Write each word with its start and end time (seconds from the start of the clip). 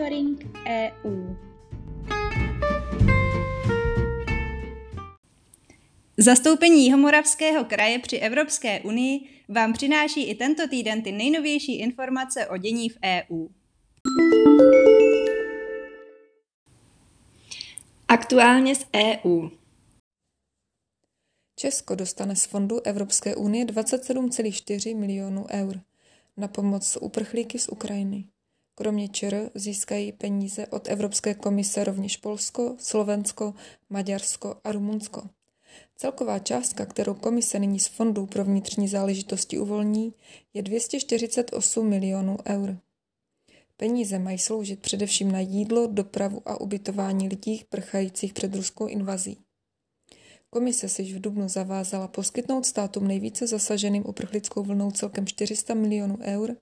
Monitoring 0.00 0.56
EU. 0.66 1.36
Zastoupení 6.16 6.84
Jihomoravského 6.84 7.64
kraje 7.64 7.98
při 7.98 8.16
Evropské 8.16 8.80
unii 8.80 9.20
vám 9.48 9.72
přináší 9.72 10.30
i 10.30 10.34
tento 10.34 10.68
týden 10.68 11.02
ty 11.02 11.12
nejnovější 11.12 11.78
informace 11.78 12.46
o 12.46 12.56
dění 12.56 12.88
v 12.88 12.98
EU. 13.04 13.48
Aktuálně 18.08 18.74
z 18.74 18.86
EU. 18.96 19.48
Česko 21.56 21.94
dostane 21.94 22.36
z 22.36 22.44
fondu 22.44 22.80
Evropské 22.86 23.36
unie 23.36 23.64
27,4 23.64 24.96
milionů 24.96 25.46
eur 25.50 25.80
na 26.36 26.48
pomoc 26.48 26.98
uprchlíky 27.00 27.58
z 27.58 27.68
Ukrajiny. 27.68 28.24
Kromě 28.80 29.08
ČR 29.08 29.50
získají 29.54 30.12
peníze 30.12 30.66
od 30.66 30.88
Evropské 30.88 31.34
komise 31.34 31.84
rovněž 31.84 32.16
Polsko, 32.16 32.76
Slovensko, 32.78 33.54
Maďarsko 33.90 34.56
a 34.64 34.72
Rumunsko. 34.72 35.22
Celková 35.96 36.38
částka, 36.38 36.86
kterou 36.86 37.14
komise 37.14 37.58
nyní 37.58 37.80
z 37.80 37.86
Fondu 37.86 38.26
pro 38.26 38.44
vnitřní 38.44 38.88
záležitosti 38.88 39.58
uvolní, 39.58 40.14
je 40.54 40.62
248 40.62 41.88
milionů 41.88 42.38
eur. 42.46 42.78
Peníze 43.76 44.18
mají 44.18 44.38
sloužit 44.38 44.80
především 44.80 45.32
na 45.32 45.40
jídlo, 45.40 45.86
dopravu 45.86 46.42
a 46.46 46.60
ubytování 46.60 47.28
lidí 47.28 47.64
prchajících 47.68 48.32
před 48.32 48.54
ruskou 48.54 48.86
invazí. 48.86 49.38
Komise 50.50 50.88
se 50.88 51.02
již 51.02 51.14
v 51.14 51.20
Dubnu 51.20 51.48
zavázala 51.48 52.08
poskytnout 52.08 52.66
státům 52.66 53.08
nejvíce 53.08 53.46
zasaženým 53.46 54.02
uprchlickou 54.06 54.62
vlnou 54.62 54.90
celkem 54.90 55.26
400 55.26 55.74
milionů 55.74 56.18
eur, 56.22 56.56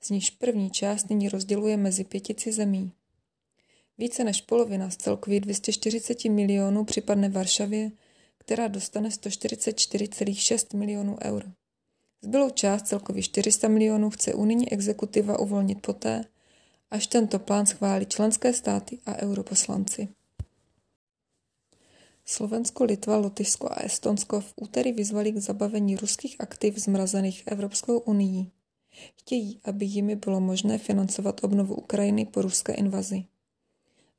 z 0.00 0.10
níž 0.10 0.30
první 0.30 0.70
část 0.70 1.10
nyní 1.10 1.28
rozděluje 1.28 1.76
mezi 1.76 2.04
pětici 2.04 2.52
zemí. 2.52 2.92
Více 3.98 4.24
než 4.24 4.40
polovina 4.40 4.90
z 4.90 4.96
celkových 4.96 5.40
240 5.40 6.24
milionů 6.24 6.84
připadne 6.84 7.28
Varšavě, 7.28 7.90
která 8.38 8.68
dostane 8.68 9.08
144,6 9.08 10.76
milionů 10.76 11.16
eur. 11.22 11.52
Zbylou 12.22 12.50
část 12.50 12.82
celkových 12.82 13.24
400 13.24 13.68
milionů 13.68 14.10
chce 14.10 14.34
unijní 14.34 14.72
exekutiva 14.72 15.38
uvolnit 15.38 15.80
poté, 15.80 16.24
až 16.90 17.06
tento 17.06 17.38
plán 17.38 17.66
schválí 17.66 18.06
členské 18.06 18.52
státy 18.52 18.98
a 19.06 19.16
europoslanci. 19.16 20.08
Slovensko, 22.24 22.84
Litva, 22.84 23.16
Lotyšsko 23.16 23.68
a 23.72 23.80
Estonsko 23.80 24.40
v 24.40 24.52
úterý 24.56 24.92
vyzvali 24.92 25.32
k 25.32 25.38
zabavení 25.38 25.96
ruských 25.96 26.36
aktiv 26.40 26.78
zmrazených 26.78 27.42
Evropskou 27.46 27.98
unii. 27.98 28.50
Chtějí, 29.16 29.60
aby 29.64 29.86
jimi 29.86 30.16
bylo 30.16 30.40
možné 30.40 30.78
financovat 30.78 31.44
obnovu 31.44 31.74
Ukrajiny 31.74 32.24
po 32.24 32.42
ruské 32.42 32.72
invazi. 32.72 33.24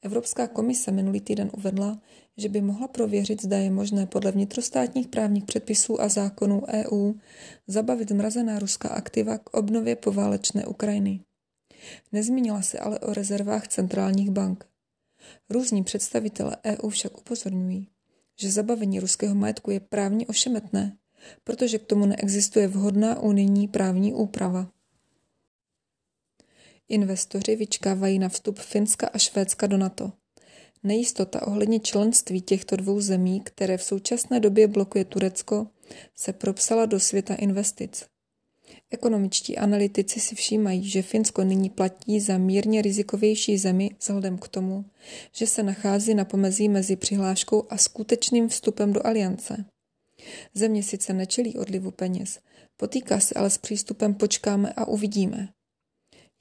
Evropská 0.02 0.48
komise 0.48 0.92
minulý 0.92 1.22
týden 1.22 1.52
uvedla, 1.58 2.02
že 2.38 2.50
by 2.50 2.62
mohla 2.62 2.88
prověřit, 2.88 3.42
zda 3.42 3.58
je 3.58 3.72
možné 3.72 4.06
podle 4.06 4.32
vnitrostátních 4.32 5.08
právních 5.08 5.46
předpisů 5.46 6.02
a 6.02 6.10
zákonů 6.10 6.64
EU 6.68 7.14
zabavit 7.68 8.10
zmrazená 8.10 8.60
ruská 8.60 8.90
aktiva 8.90 9.38
k 9.38 9.50
obnově 9.54 9.96
poválečné 9.96 10.66
Ukrajiny. 10.66 11.20
Nezmínila 12.12 12.62
se 12.62 12.80
ale 12.80 13.00
o 13.00 13.14
rezervách 13.14 13.68
centrálních 13.68 14.32
bank. 14.32 14.66
Různí 15.50 15.84
představitelé 15.84 16.58
EU 16.66 16.90
však 16.90 17.18
upozorňují, 17.18 17.88
že 18.40 18.52
zabavení 18.52 19.00
ruského 19.00 19.36
majetku 19.36 19.72
je 19.72 19.80
právně 19.80 20.28
ošemetné, 20.28 20.98
protože 21.44 21.80
k 21.80 21.86
tomu 21.86 22.06
neexistuje 22.06 22.68
vhodná 22.68 23.20
unijní 23.20 23.68
právní 23.68 24.14
úprava. 24.14 24.72
Investoři 26.90 27.56
vyčkávají 27.56 28.20
na 28.20 28.30
vstup 28.30 28.60
Finska 28.60 29.10
a 29.14 29.18
Švédska 29.18 29.68
do 29.68 29.78
NATO. 29.78 30.12
Nejistota 30.84 31.48
ohledně 31.48 31.80
členství 31.80 32.42
těchto 32.42 32.76
dvou 32.76 33.02
zemí, 33.02 33.42
které 33.42 33.78
v 33.78 33.84
současné 33.84 34.40
době 34.40 34.68
blokuje 34.68 35.06
Turecko, 35.06 35.68
se 36.16 36.34
propsala 36.34 36.86
do 36.86 37.00
světa 37.00 37.36
investic. 37.36 38.06
Ekonomičtí 38.92 39.58
analytici 39.58 40.20
si 40.20 40.36
všímají, 40.36 40.90
že 40.90 41.02
Finsko 41.02 41.44
nyní 41.44 41.70
platí 41.70 42.20
za 42.20 42.38
mírně 42.38 42.82
rizikovější 42.82 43.58
zemi 43.58 43.90
vzhledem 44.00 44.38
k 44.38 44.48
tomu, 44.48 44.86
že 45.32 45.48
se 45.48 45.64
nachází 45.64 46.14
na 46.14 46.26
pomezí 46.26 46.70
mezi 46.70 46.96
přihláškou 46.96 47.68
a 47.70 47.78
skutečným 47.78 48.48
vstupem 48.48 48.94
do 48.94 49.08
aliance. 49.08 49.66
Země 50.54 50.84
sice 50.84 51.14
nečelí 51.14 51.58
odlivu 51.58 51.92
peněz, 51.92 52.40
potýká 52.78 53.20
se 53.20 53.36
ale 53.36 53.50
s 53.50 53.58
přístupem 53.58 54.14
počkáme 54.14 54.74
a 54.74 54.86
uvidíme. 54.86 55.50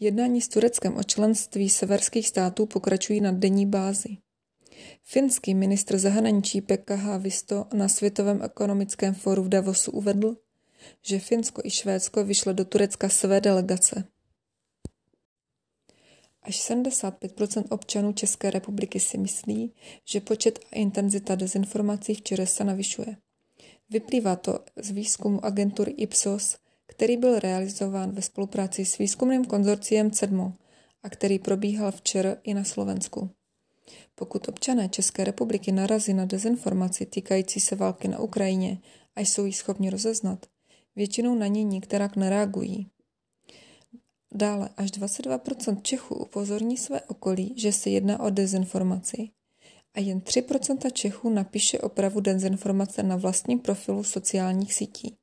Jednání 0.01 0.41
s 0.41 0.49
Tureckem 0.49 0.97
o 0.97 1.03
členství 1.03 1.71
severských 1.71 2.29
států 2.29 2.67
pokračují 2.67 3.21
na 3.21 3.33
denní 3.33 3.67
bázi. 3.67 4.17
Finský 5.05 5.55
ministr 5.55 5.99
zahraničí 5.99 6.61
Pekka 6.61 6.95
Haavisto 6.95 7.67
na 7.75 7.89
Světovém 7.89 8.43
ekonomickém 8.43 9.15
fóru 9.15 9.43
v 9.43 9.49
Davosu 9.49 9.91
uvedl, 9.91 10.37
že 11.03 11.19
Finsko 11.19 11.63
i 11.65 11.71
Švédsko 11.71 12.25
vyšle 12.25 12.55
do 12.55 12.65
Turecka 12.65 13.09
své 13.09 13.41
delegace. 13.41 14.05
Až 16.43 16.57
75 16.57 17.41
občanů 17.71 18.13
České 18.13 18.51
republiky 18.51 19.01
si 19.01 19.19
myslí, 19.19 19.75
že 20.05 20.21
počet 20.21 20.59
a 20.73 20.77
intenzita 20.77 21.35
dezinformací 21.35 22.15
v 22.15 22.47
se 22.47 22.65
navyšuje. 22.65 23.17
Vyplývá 23.93 24.37
to 24.37 24.59
z 24.77 24.91
výzkumu 24.91 25.45
agentury 25.45 25.93
Ipsos, 25.93 26.57
který 26.87 27.17
byl 27.17 27.39
realizován 27.39 28.11
ve 28.11 28.23
spolupráci 28.23 28.85
s 28.85 28.99
výzkumným 28.99 29.45
konzorciem 29.45 30.11
CEDMO 30.11 30.53
a 31.03 31.11
který 31.11 31.39
probíhal 31.39 31.93
včera 31.93 32.37
i 32.43 32.55
na 32.55 32.65
Slovensku. 32.65 33.31
Pokud 34.15 34.49
občané 34.49 34.89
České 34.89 35.25
republiky 35.25 35.73
narazí 35.73 36.15
na 36.15 36.25
dezinformaci 36.25 37.07
týkající 37.07 37.61
se 37.61 37.77
války 37.77 38.09
na 38.09 38.19
Ukrajině 38.19 38.79
a 39.17 39.21
jsou 39.21 39.45
ji 39.45 39.53
schopni 39.53 39.91
rozeznat, 39.91 40.47
většinou 40.97 41.35
na 41.35 41.47
ní 41.47 41.65
nikterak 41.65 42.17
nereagují. 42.17 42.91
Dále 44.35 44.69
až 44.77 44.91
22% 44.91 45.83
Čechů 45.83 46.15
upozorní 46.15 46.77
své 46.77 47.01
okolí, 47.01 47.55
že 47.57 47.73
se 47.73 47.91
jedná 47.91 48.21
o 48.21 48.31
dezinformaci 48.31 49.31
a 49.95 50.01
jen 50.01 50.19
3% 50.19 50.93
Čechů 50.93 51.31
napíše 51.31 51.79
opravu 51.79 52.21
dezinformace 52.21 53.03
na 53.03 53.17
vlastním 53.17 53.59
profilu 53.59 54.05
sociálních 54.05 54.75
sítí. 54.75 55.17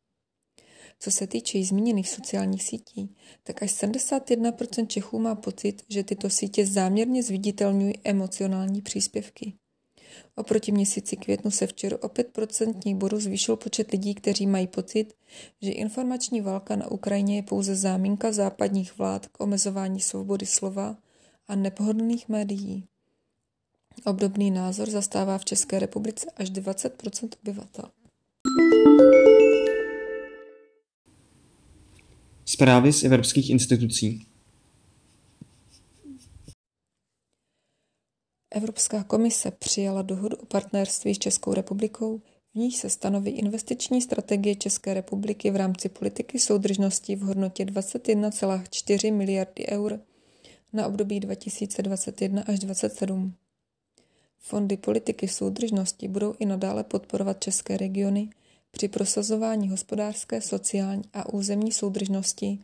Co 0.99 1.11
se 1.11 1.27
týče 1.27 1.63
zmíněných 1.63 2.09
sociálních 2.09 2.63
sítí, 2.63 3.15
tak 3.43 3.63
až 3.63 3.71
71% 3.71 4.87
Čechů 4.87 5.19
má 5.19 5.35
pocit, 5.35 5.83
že 5.89 6.03
tyto 6.03 6.29
sítě 6.29 6.65
záměrně 6.65 7.23
zviditelňují 7.23 7.93
emocionální 8.03 8.81
příspěvky. 8.81 9.53
Oproti 10.35 10.71
měsíci 10.71 11.17
květnu 11.17 11.51
se 11.51 11.67
včera 11.67 11.97
o 12.01 12.07
5% 12.07 12.95
bodů 12.95 13.19
zvýšil 13.19 13.55
počet 13.55 13.91
lidí, 13.91 14.15
kteří 14.15 14.47
mají 14.47 14.67
pocit, 14.67 15.13
že 15.61 15.71
informační 15.71 16.41
válka 16.41 16.75
na 16.75 16.91
Ukrajině 16.91 17.35
je 17.35 17.43
pouze 17.43 17.75
záminka 17.75 18.31
západních 18.31 18.97
vlád 18.97 19.27
k 19.27 19.41
omezování 19.41 19.99
svobody 19.99 20.45
slova 20.45 20.97
a 21.47 21.55
nepohodlných 21.55 22.29
médií. 22.29 22.88
Obdobný 24.05 24.51
názor 24.51 24.89
zastává 24.89 25.37
v 25.37 25.45
České 25.45 25.79
republice 25.79 26.27
až 26.37 26.51
20% 26.51 27.29
obyvatel. 27.43 27.85
Zprávy 32.45 32.93
z 32.93 33.03
evropských 33.03 33.49
institucí 33.49 34.25
Evropská 38.51 39.03
komise 39.03 39.51
přijala 39.51 40.01
dohodu 40.01 40.37
o 40.37 40.45
partnerství 40.45 41.15
s 41.15 41.19
Českou 41.19 41.53
republikou, 41.53 42.21
v 42.53 42.55
níž 42.55 42.75
se 42.75 42.89
stanoví 42.89 43.31
investiční 43.31 44.01
strategie 44.01 44.55
České 44.55 44.93
republiky 44.93 45.51
v 45.51 45.55
rámci 45.55 45.89
politiky 45.89 46.39
soudržnosti 46.39 47.15
v 47.15 47.21
hodnotě 47.21 47.65
21,4 47.65 49.13
miliardy 49.13 49.67
eur 49.67 49.99
na 50.73 50.87
období 50.87 51.19
2021 51.19 52.41
až 52.41 52.59
2027. 52.59 53.33
Fondy 54.39 54.77
politiky 54.77 55.27
soudržnosti 55.27 56.07
budou 56.07 56.33
i 56.39 56.45
nadále 56.45 56.83
podporovat 56.83 57.43
české 57.43 57.77
regiony 57.77 58.29
při 58.71 58.87
prosazování 58.87 59.69
hospodářské, 59.69 60.41
sociální 60.41 61.03
a 61.13 61.33
územní 61.33 61.71
soudržnosti 61.71 62.59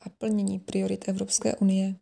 a 0.00 0.08
plnění 0.08 0.58
priorit 0.58 1.08
Evropské 1.08 1.56
unie, 1.56 1.96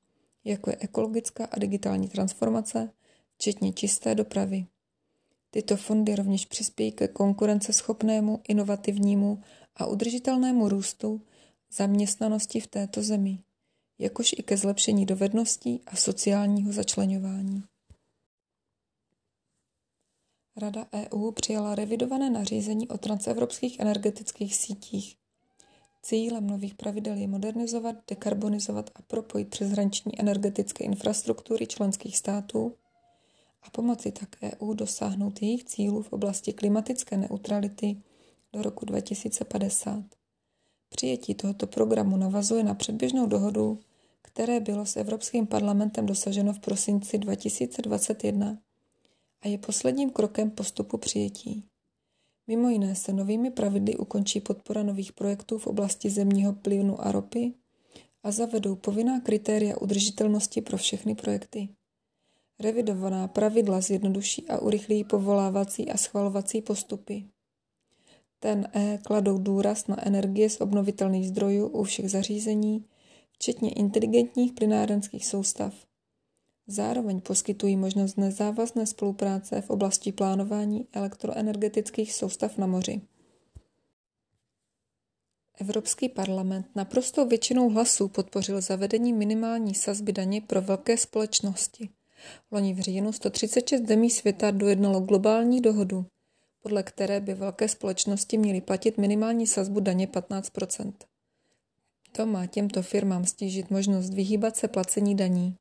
jako 0.44 0.70
je 0.70 0.76
ekologická 0.80 1.44
a 1.44 1.58
digitální 1.58 2.08
transformace, 2.08 2.90
včetně 3.34 3.72
čisté 3.72 4.14
dopravy. 4.14 4.66
Tyto 5.50 5.76
fondy 5.76 6.14
rovněž 6.14 6.46
přispějí 6.46 6.92
ke 6.92 7.08
konkurenceschopnému, 7.08 8.40
inovativnímu 8.48 9.42
a 9.76 9.86
udržitelnému 9.86 10.68
růstu 10.68 11.20
zaměstnanosti 11.72 12.60
v 12.60 12.66
této 12.66 13.02
zemi, 13.02 13.38
jakož 13.98 14.34
i 14.38 14.42
ke 14.42 14.56
zlepšení 14.56 15.06
dovedností 15.06 15.80
a 15.86 15.96
sociálního 15.96 16.72
začlenování. 16.72 17.62
Rada 20.62 20.86
EU 20.94 21.30
přijala 21.30 21.74
revidované 21.74 22.30
nařízení 22.30 22.88
o 22.88 22.98
transevropských 22.98 23.80
energetických 23.80 24.56
sítích. 24.56 25.16
Cílem 26.02 26.46
nových 26.46 26.74
pravidel 26.74 27.16
je 27.16 27.28
modernizovat, 27.28 27.96
dekarbonizovat 28.08 28.90
a 28.94 29.02
propojit 29.02 29.48
přeshraniční 29.48 30.20
energetické 30.20 30.84
infrastruktury 30.84 31.66
členských 31.66 32.18
států 32.18 32.74
a 33.62 33.70
pomoci 33.70 34.12
tak 34.12 34.28
EU 34.42 34.74
dosáhnout 34.74 35.42
jejich 35.42 35.64
cílů 35.64 36.02
v 36.02 36.12
oblasti 36.12 36.52
klimatické 36.52 37.16
neutrality 37.16 38.02
do 38.52 38.62
roku 38.62 38.84
2050. 38.84 40.04
Přijetí 40.88 41.34
tohoto 41.34 41.66
programu 41.66 42.16
navazuje 42.16 42.64
na 42.64 42.74
předběžnou 42.74 43.26
dohodu, 43.26 43.80
které 44.22 44.60
bylo 44.60 44.86
s 44.86 44.96
Evropským 44.96 45.46
parlamentem 45.46 46.06
dosaženo 46.06 46.52
v 46.52 46.58
prosinci 46.58 47.18
2021 47.18 48.58
a 49.42 49.48
je 49.48 49.58
posledním 49.58 50.10
krokem 50.10 50.50
postupu 50.50 50.98
přijetí. 50.98 51.64
Mimo 52.46 52.68
jiné 52.68 52.94
se 52.94 53.12
novými 53.12 53.50
pravidly 53.50 53.96
ukončí 53.96 54.40
podpora 54.40 54.82
nových 54.82 55.12
projektů 55.12 55.58
v 55.58 55.66
oblasti 55.66 56.10
zemního 56.10 56.52
plynu 56.52 57.00
a 57.00 57.12
ropy 57.12 57.52
a 58.22 58.30
zavedou 58.30 58.76
povinná 58.76 59.20
kritéria 59.20 59.78
udržitelnosti 59.78 60.60
pro 60.60 60.76
všechny 60.76 61.14
projekty. 61.14 61.68
Revidovaná 62.60 63.28
pravidla 63.28 63.80
zjednoduší 63.80 64.48
a 64.48 64.58
urychlí 64.58 65.04
povolávací 65.04 65.90
a 65.90 65.96
schvalovací 65.96 66.62
postupy. 66.62 67.24
Ten 68.38 68.68
E 68.74 68.98
kladou 68.98 69.38
důraz 69.38 69.86
na 69.86 70.06
energie 70.06 70.50
z 70.50 70.60
obnovitelných 70.60 71.28
zdrojů 71.28 71.66
u 71.66 71.82
všech 71.82 72.10
zařízení, 72.10 72.84
včetně 73.32 73.70
inteligentních 73.70 74.52
plynárenských 74.52 75.26
soustav. 75.26 75.74
Zároveň 76.66 77.20
poskytují 77.20 77.76
možnost 77.76 78.16
nezávazné 78.16 78.86
spolupráce 78.86 79.60
v 79.60 79.70
oblasti 79.70 80.12
plánování 80.12 80.86
elektroenergetických 80.92 82.14
soustav 82.14 82.58
na 82.58 82.66
moři. 82.66 83.00
Evropský 85.60 86.08
parlament 86.08 86.66
naprostou 86.74 87.28
většinou 87.28 87.68
hlasů 87.70 88.08
podpořil 88.08 88.60
zavedení 88.60 89.12
minimální 89.12 89.74
sazby 89.74 90.12
daně 90.12 90.40
pro 90.40 90.62
velké 90.62 90.96
společnosti. 90.96 91.88
Loni 92.50 92.74
v 92.74 92.80
říjnu 92.80 93.12
136 93.12 93.86
zemí 93.86 94.10
světa 94.10 94.50
dojednalo 94.50 95.00
globální 95.00 95.60
dohodu, 95.60 96.06
podle 96.62 96.82
které 96.82 97.20
by 97.20 97.34
velké 97.34 97.68
společnosti 97.68 98.38
měly 98.38 98.60
platit 98.60 98.98
minimální 98.98 99.46
sazbu 99.46 99.80
daně 99.80 100.06
15% 100.06 100.92
To 102.12 102.26
má 102.26 102.46
těmto 102.46 102.82
firmám 102.82 103.24
stížit 103.24 103.70
možnost 103.70 104.14
vyhýbat 104.14 104.56
se 104.56 104.68
placení 104.68 105.16
daní. 105.16 105.56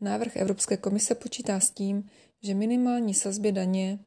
Návrh 0.00 0.36
Evropské 0.36 0.76
komise 0.76 1.14
počítá 1.14 1.60
s 1.60 1.70
tím, 1.70 2.10
že 2.42 2.54
minimální 2.54 3.14
sazbě 3.14 3.52
daně 3.52 3.98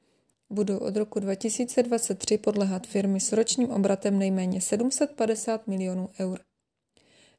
budou 0.50 0.78
od 0.78 0.96
roku 0.96 1.20
2023 1.20 2.38
podlehat 2.38 2.88
firmy 2.88 3.20
s 3.20 3.32
ročním 3.32 3.70
obratem 3.70 4.20
nejméně 4.20 4.62
750 4.62 5.68
milionů 5.68 6.10
eur. 6.20 6.40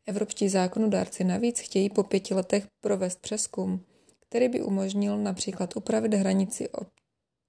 Evropští 0.07 0.49
zákonodárci 0.49 1.25
navíc 1.25 1.61
chtějí 1.61 1.91
po 1.91 2.03
pěti 2.03 2.35
letech 2.35 2.67
provést 2.81 3.21
přeskum, 3.21 3.85
který 4.29 4.49
by 4.49 4.63
umožnil 4.63 5.19
například 5.19 5.77
upravit 5.77 6.15
hranici 6.15 6.69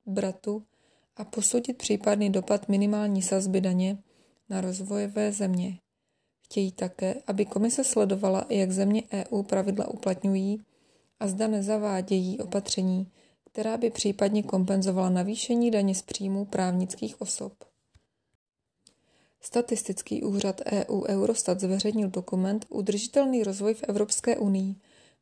obratu 0.05 0.63
a 1.15 1.23
posoudit 1.23 1.77
případný 1.77 2.29
dopad 2.29 2.69
minimální 2.69 3.21
sazby 3.21 3.61
daně 3.61 3.97
na 4.49 4.61
rozvojové 4.61 5.31
země. 5.31 5.79
Chtějí 6.45 6.71
také, 6.71 7.15
aby 7.27 7.45
komise 7.45 7.83
sledovala, 7.83 8.45
jak 8.49 8.71
země 8.71 9.03
EU 9.13 9.43
pravidla 9.43 9.87
uplatňují 9.87 10.61
a 11.21 11.27
zda 11.27 11.47
nezavádějí 11.47 12.39
opatření, 12.39 13.07
která 13.51 13.77
by 13.77 13.89
případně 13.89 14.43
kompenzovala 14.43 15.09
navýšení 15.09 15.71
daně 15.71 15.95
z 15.95 16.01
příjmů 16.01 16.45
právnických 16.45 17.21
osob. 17.21 17.53
Statistický 19.41 20.23
úřad 20.23 20.61
EU 20.65 21.03
Eurostat 21.07 21.59
zveřejnil 21.59 22.09
dokument 22.09 22.65
Udržitelný 22.69 23.43
rozvoj 23.43 23.73
v 23.73 23.83
Evropské 23.83 24.37
unii, 24.37 24.75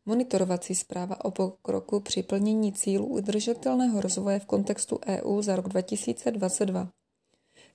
monitorovací 0.06 0.76
zpráva 0.76 1.26
o 1.26 1.32
pokroku 1.32 2.00
při 2.00 2.24
plnění 2.24 2.74
cílů 2.74 3.06
udržitelného 3.06 4.02
rozvoje 4.02 4.40
v 4.40 4.46
kontextu 4.46 5.00
EU 5.08 5.42
za 5.42 5.56
rok 5.56 5.68
2022, 5.70 6.90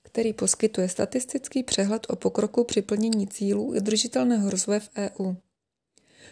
který 0.03 0.33
poskytuje 0.33 0.89
statistický 0.89 1.63
přehled 1.63 2.07
o 2.11 2.17
pokroku 2.17 2.65
při 2.65 2.83
plnění 2.83 3.27
cílů 3.27 3.65
udržitelného 3.65 4.51
rozvoje 4.51 4.81
v 4.81 4.91
EU. 4.97 5.35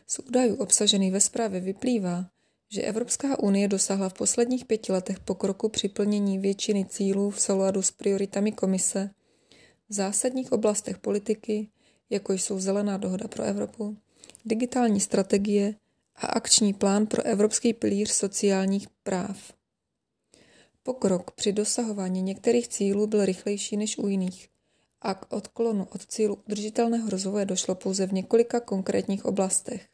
Z 0.07 0.19
údajů 0.19 0.55
obsažených 0.55 1.13
ve 1.13 1.21
zprávě 1.21 1.61
vyplývá, 1.61 2.27
že 2.73 2.83
Evropská 2.83 3.39
unie 3.39 3.69
dosáhla 3.69 4.09
v 4.09 4.15
posledních 4.15 4.65
pěti 4.65 4.93
letech 4.93 5.21
pokroku 5.21 5.69
při 5.69 5.89
plnění 5.89 6.39
většiny 6.39 6.85
cílů 6.85 7.31
v 7.31 7.41
souladu 7.41 7.83
s 7.83 7.91
prioritami 7.91 8.53
komise 8.53 9.11
v 9.89 9.95
zásadních 9.95 10.53
oblastech 10.53 10.99
politiky, 10.99 11.69
jako 12.11 12.33
jsou 12.33 12.61
Zelená 12.61 12.97
dohoda 12.97 13.29
pro 13.29 13.45
Evropu, 13.45 13.97
digitální 14.45 15.01
strategie 15.01 15.75
a 16.17 16.27
akční 16.27 16.75
plán 16.75 17.07
pro 17.07 17.23
Evropský 17.23 17.73
pilíř 17.73 18.11
sociálních 18.11 18.89
práv. 19.03 19.53
Pokrok 20.83 21.31
při 21.31 21.53
dosahování 21.53 22.23
některých 22.23 22.69
cílů 22.69 23.07
byl 23.07 23.25
rychlejší 23.25 23.77
než 23.77 23.99
u 23.99 24.09
jiných 24.09 24.49
a 25.03 25.15
k 25.15 25.33
odklonu 25.33 25.87
od 25.95 26.07
cílu 26.07 26.35
udržitelného 26.35 27.11
rozvoje 27.11 27.45
došlo 27.45 27.75
pouze 27.75 28.07
v 28.07 28.13
několika 28.13 28.61
konkrétních 28.61 29.25
oblastech. 29.25 29.89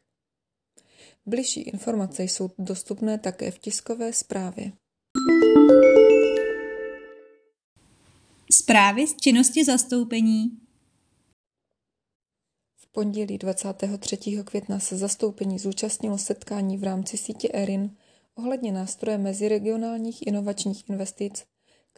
Bližší 1.27 1.61
informace 1.61 2.23
jsou 2.23 2.51
dostupné 2.59 3.19
také 3.19 3.51
v 3.51 3.59
tiskové 3.59 4.13
zprávě. 4.13 4.73
Zprávy 8.53 9.07
z 9.07 9.17
činnosti 9.17 9.65
zastoupení 9.65 10.61
V 12.77 12.87
pondělí 12.93 13.39
23. 13.39 14.17
května 14.45 14.81
se 14.81 14.97
zastoupení 14.97 15.59
zúčastnilo 15.59 16.19
setkání 16.19 16.79
v 16.79 16.85
rámci 16.85 17.19
sítě 17.19 17.49
ERIN 17.53 17.97
ohledně 18.35 18.73
nástroje 18.73 19.19
meziregionálních 19.19 20.27
inovačních 20.27 20.89
investic, 20.89 21.45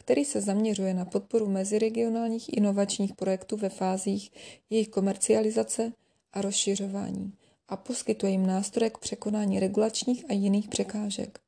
který 0.01 0.25
se 0.25 0.41
zaměřuje 0.41 0.95
na 0.95 1.05
podporu 1.05 1.49
meziregionálních 1.49 2.57
inovačních 2.57 3.15
projektů 3.15 3.57
ve 3.57 3.69
fázích 3.69 4.31
jejich 4.71 4.89
komercializace 4.89 5.93
a 6.33 6.41
rozšiřování 6.41 7.33
a 7.69 7.77
poskytuje 7.77 8.33
jim 8.33 8.47
nástroje 8.47 8.91
k 8.91 8.99
překonání 8.99 9.61
regulačních 9.61 10.25
a 10.31 10.33
jiných 10.33 10.69
překážek. 10.69 11.41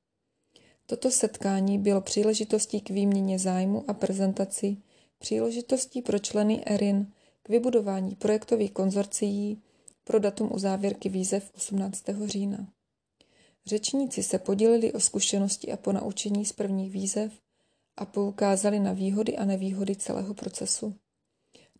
Toto 0.87 1.11
setkání 1.11 1.79
bylo 1.79 2.01
příležitostí 2.01 2.81
k 2.81 2.91
výměně 2.91 3.39
zájmu 3.39 3.85
a 3.89 3.95
prezentaci, 3.95 4.77
příležitostí 5.19 6.03
pro 6.03 6.19
členy 6.19 6.63
ERIN 6.67 7.13
k 7.43 7.49
vybudování 7.49 8.15
projektových 8.15 8.73
konzorcií 8.73 9.63
pro 10.05 10.19
datum 10.19 10.51
uzávěrky 10.55 11.09
výzev 11.09 11.51
18. 11.57 12.05
října. 12.25 12.67
Řečníci 13.67 14.23
se 14.23 14.39
podělili 14.39 14.93
o 14.93 15.01
zkušenosti 15.01 15.73
a 15.73 15.77
ponaučení 15.77 16.45
z 16.45 16.53
prvních 16.53 16.91
výzev 16.91 17.33
a 17.97 18.05
poukázali 18.05 18.81
na 18.81 18.93
výhody 18.93 19.37
a 19.37 19.45
nevýhody 19.45 19.97
celého 19.97 20.35
procesu. 20.35 20.95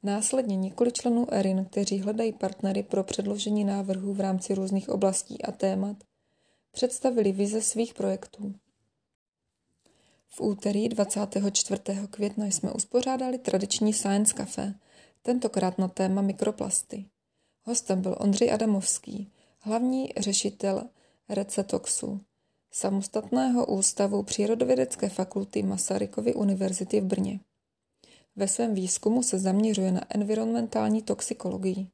Následně 0.03 0.57
několik 0.57 0.95
členů 0.95 1.35
ERIN, 1.35 1.65
kteří 1.65 1.99
hledají 2.01 2.33
partnery 2.33 2.83
pro 2.83 3.05
předložení 3.05 3.65
návrhů 3.65 4.15
v 4.15 4.21
rámci 4.21 4.55
různých 4.55 4.89
oblastí 4.89 5.43
a 5.43 5.53
témat, 5.53 5.97
představili 6.73 7.33
vize 7.33 7.63
svých 7.63 7.95
projektů. 7.95 8.55
V 10.29 10.41
úterý 10.41 10.89
24. 10.89 11.83
května 12.11 12.47
jsme 12.47 12.73
uspořádali 12.73 13.39
tradiční 13.39 13.93
Science 13.93 14.35
Café, 14.35 14.75
tentokrát 15.23 15.79
na 15.79 15.89
téma 15.89 16.23
mikroplasty. 16.23 17.05
Hostem 17.63 18.03
byl 18.03 18.17
Ondřej 18.19 18.53
Adamovský, 18.53 19.33
hlavní 19.59 20.13
řešitel 20.17 20.89
Recetoxu, 21.29 22.21
samostatného 22.73 23.67
ústavu 23.67 24.23
Přírodovědecké 24.23 25.09
fakulty 25.09 25.63
Masarykovy 25.63 26.35
univerzity 26.35 27.01
v 27.01 27.05
Brně. 27.05 27.41
Ve 28.37 28.49
svém 28.49 28.75
výzkumu 28.75 29.23
se 29.23 29.39
zaměřuje 29.39 29.93
na 29.93 30.01
environmentální 30.09 31.03
toxikologii. 31.03 31.87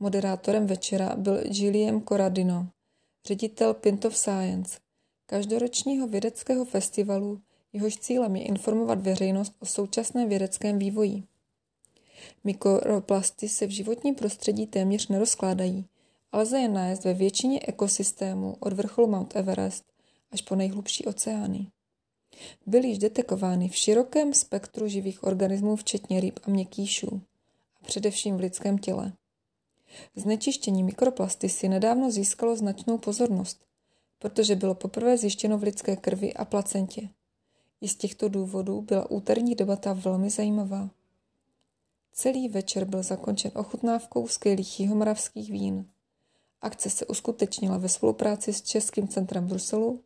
Moderátorem 0.00 0.66
večera 0.66 1.16
byl 1.16 1.42
Gilliam 1.42 2.02
Corradino, 2.02 2.68
ředitel 3.26 3.74
Pint 3.74 4.04
of 4.04 4.16
Science, 4.16 4.78
každoročního 5.26 6.08
vědeckého 6.08 6.64
festivalu, 6.64 7.40
jehož 7.72 7.96
cílem 7.96 8.36
je 8.36 8.42
informovat 8.42 9.00
veřejnost 9.00 9.54
o 9.60 9.66
současném 9.66 10.28
vědeckém 10.28 10.78
vývoji. 10.78 11.22
Mikroplasty 12.44 13.48
se 13.48 13.66
v 13.66 13.70
životním 13.70 14.14
prostředí 14.14 14.66
téměř 14.66 15.08
nerozkládají, 15.08 15.88
ale 16.32 16.42
lze 16.42 16.58
je 16.58 16.68
nalézt 16.68 17.04
ve 17.04 17.14
většině 17.14 17.60
ekosystémů 17.62 18.56
od 18.60 18.72
vrcholu 18.72 19.06
Mount 19.06 19.36
Everest 19.36 19.95
až 20.30 20.42
po 20.42 20.56
nejhlubší 20.56 21.04
oceány. 21.04 21.66
Byly 22.66 22.88
již 22.88 22.98
detekovány 22.98 23.68
v 23.68 23.76
širokém 23.76 24.34
spektru 24.34 24.88
živých 24.88 25.24
organismů, 25.24 25.76
včetně 25.76 26.20
ryb 26.20 26.40
a 26.42 26.50
měkkýšů, 26.50 27.20
a 27.80 27.84
především 27.86 28.36
v 28.36 28.40
lidském 28.40 28.78
těle. 28.78 29.12
Znečištění 30.16 30.82
mikroplasty 30.82 31.48
si 31.48 31.68
nedávno 31.68 32.10
získalo 32.10 32.56
značnou 32.56 32.98
pozornost, 32.98 33.60
protože 34.18 34.56
bylo 34.56 34.74
poprvé 34.74 35.18
zjištěno 35.18 35.58
v 35.58 35.62
lidské 35.62 35.96
krvi 35.96 36.34
a 36.34 36.44
placentě. 36.44 37.08
I 37.80 37.88
z 37.88 37.96
těchto 37.96 38.28
důvodů 38.28 38.80
byla 38.80 39.10
úterní 39.10 39.54
debata 39.54 39.92
velmi 39.92 40.30
zajímavá. 40.30 40.90
Celý 42.12 42.48
večer 42.48 42.84
byl 42.84 43.02
zakončen 43.02 43.50
ochutnávkou 43.54 44.28
skvělých 44.28 44.80
jihomoravských 44.80 45.50
vín. 45.50 45.90
Akce 46.60 46.90
se 46.90 47.06
uskutečnila 47.06 47.78
ve 47.78 47.88
spolupráci 47.88 48.52
s 48.52 48.62
Českým 48.62 49.08
centrem 49.08 49.46
Bruselu, 49.46 50.00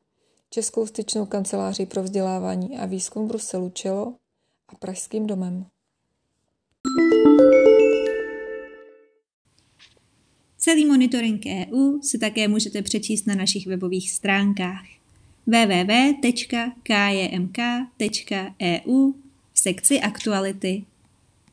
Českou 0.53 0.87
styčnou 0.87 1.27
kanceláří 1.27 1.87
pro 1.87 2.03
vzdělávání 2.03 2.79
a 2.79 2.87
výzkum 2.87 3.29
Bruselu 3.29 3.71
Čelo 3.71 4.15
a 4.69 4.75
Pražským 4.75 5.27
domem. 5.27 5.67
Celý 10.57 10.87
monitoring 10.87 11.43
EU 11.47 12.01
si 12.01 12.19
také 12.19 12.49
můžete 12.49 12.83
přečíst 12.83 13.27
na 13.27 13.35
našich 13.35 13.67
webových 13.67 14.11
stránkách 14.11 14.85
www.kjmk.eu 15.47 16.33
v 19.53 19.61
sekci 19.61 20.01
aktuality. 20.01 20.85